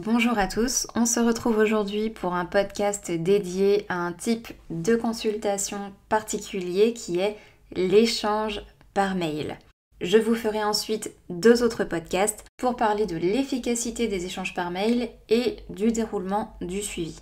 [0.00, 4.94] Bonjour à tous, on se retrouve aujourd'hui pour un podcast dédié à un type de
[4.94, 7.36] consultation particulier qui est
[7.72, 8.62] l'échange
[8.94, 9.58] par mail.
[10.00, 15.08] Je vous ferai ensuite deux autres podcasts pour parler de l'efficacité des échanges par mail
[15.30, 17.16] et du déroulement du suivi.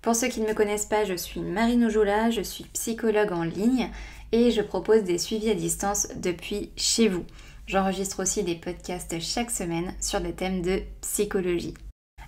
[0.00, 3.42] Pour ceux qui ne me connaissent pas, je suis Marine Ojoula, je suis psychologue en
[3.42, 3.90] ligne
[4.30, 7.24] et je propose des suivis à distance depuis chez vous.
[7.66, 11.74] J'enregistre aussi des podcasts chaque semaine sur des thèmes de psychologie.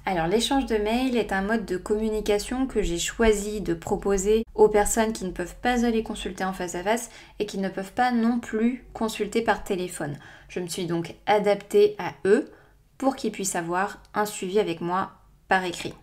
[0.07, 4.69] Alors l'échange de mails est un mode de communication que j'ai choisi de proposer aux
[4.69, 7.95] personnes qui ne peuvent pas aller consulter en face à face et qui ne peuvent
[7.95, 10.19] pas non plus consulter par téléphone.
[10.49, 12.51] Je me suis donc adaptée à eux
[12.99, 15.13] pour qu'ils puissent avoir un suivi avec moi
[15.49, 15.95] par écrit.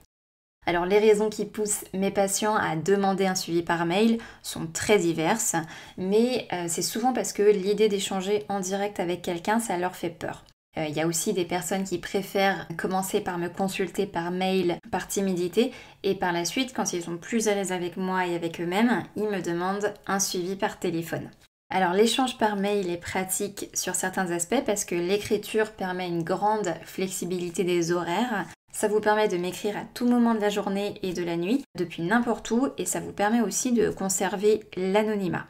[0.66, 4.98] Alors les raisons qui poussent mes patients à demander un suivi par mail sont très
[4.98, 5.56] diverses,
[5.98, 10.10] mais euh, c'est souvent parce que l'idée d'échanger en direct avec quelqu'un, ça leur fait
[10.10, 10.44] peur.
[10.78, 14.78] Euh, il y a aussi des personnes qui préfèrent commencer par me consulter par mail,
[14.90, 15.72] par timidité,
[16.04, 19.04] et par la suite, quand ils sont plus à l'aise avec moi et avec eux-mêmes,
[19.16, 21.30] ils me demandent un suivi par téléphone.
[21.74, 26.74] Alors l'échange par mail est pratique sur certains aspects parce que l'écriture permet une grande
[26.84, 28.46] flexibilité des horaires.
[28.74, 31.64] Ça vous permet de m'écrire à tout moment de la journée et de la nuit,
[31.78, 35.46] depuis n'importe où, et ça vous permet aussi de conserver l'anonymat.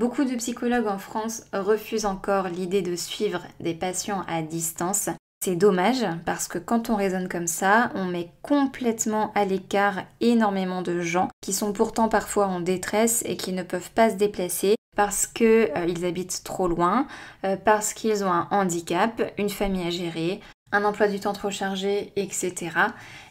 [0.00, 5.10] Beaucoup de psychologues en France refusent encore l'idée de suivre des patients à distance.
[5.44, 10.80] C'est dommage parce que quand on raisonne comme ça, on met complètement à l'écart énormément
[10.80, 14.74] de gens qui sont pourtant parfois en détresse et qui ne peuvent pas se déplacer
[14.96, 17.06] parce qu'ils euh, habitent trop loin,
[17.44, 20.40] euh, parce qu'ils ont un handicap, une famille à gérer,
[20.72, 22.70] un emploi du temps trop chargé, etc.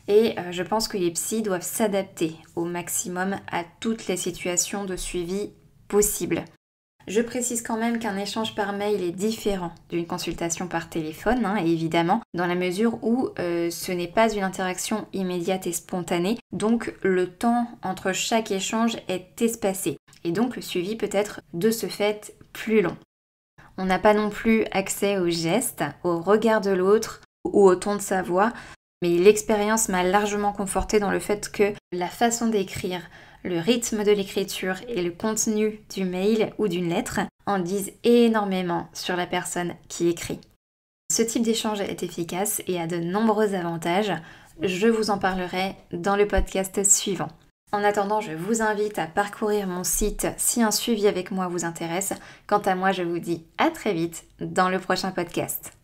[0.08, 4.86] Et euh, je pense que les psys doivent s'adapter au maximum à toutes les situations
[4.86, 5.54] de suivi
[5.88, 6.46] possibles.
[7.10, 11.56] Je précise quand même qu'un échange par mail est différent d'une consultation par téléphone, hein,
[11.56, 16.94] évidemment, dans la mesure où euh, ce n'est pas une interaction immédiate et spontanée, donc
[17.02, 21.88] le temps entre chaque échange est espacé, et donc le suivi peut être de ce
[21.88, 22.96] fait plus long.
[23.80, 27.96] On n'a pas non plus accès aux gestes, au regard de l'autre ou au ton
[27.96, 28.54] de sa voix,
[29.02, 33.02] mais l'expérience m'a largement confortée dans le fait que la façon d'écrire,
[33.44, 38.88] le rythme de l'écriture et le contenu du mail ou d'une lettre en disent énormément
[38.94, 40.40] sur la personne qui écrit.
[41.12, 44.14] Ce type d'échange est efficace et a de nombreux avantages.
[44.62, 47.30] Je vous en parlerai dans le podcast suivant.
[47.72, 51.66] En attendant, je vous invite à parcourir mon site si un suivi avec moi vous
[51.66, 52.14] intéresse.
[52.48, 55.79] Quant à moi, je vous dis à très vite dans le prochain podcast.